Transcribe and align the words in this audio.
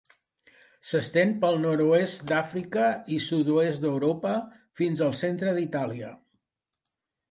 S'estén 0.91 1.33
pel 1.43 1.59
nord-oest 1.65 2.25
d'Àfrica 2.33 2.89
i 3.19 3.23
sud-oest 3.29 3.87
d'Europa 3.87 4.35
fins 4.83 5.09
al 5.11 5.19
centre 5.25 5.59
d'Itàlia. 5.63 6.15